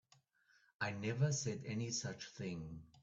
I 0.79 0.93
never 0.93 1.31
said 1.31 1.61
any 1.67 1.91
such 1.91 2.29
thing. 2.31 2.81